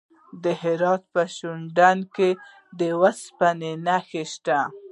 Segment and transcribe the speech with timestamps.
[0.43, 2.29] د هرات په شینډنډ کې
[2.79, 4.59] د اوسپنې نښې شته.